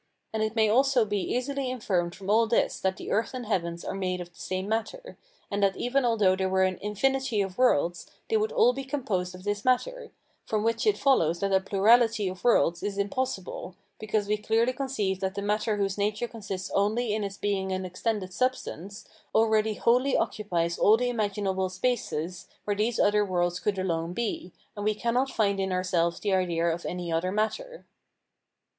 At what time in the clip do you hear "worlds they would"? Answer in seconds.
7.59-8.51